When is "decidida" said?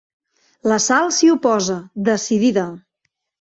2.09-2.65